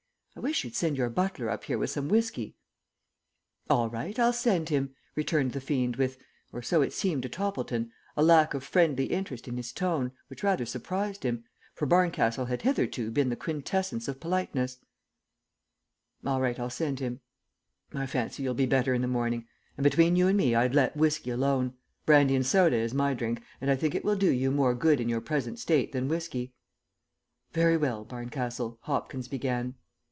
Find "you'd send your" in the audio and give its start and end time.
0.63-1.09